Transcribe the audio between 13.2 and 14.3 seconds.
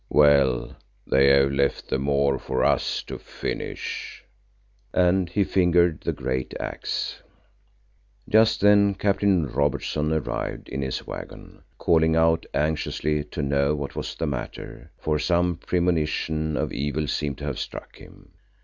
to know what was the